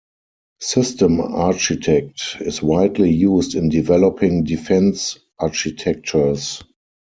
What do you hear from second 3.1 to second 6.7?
used in developing defense architectures.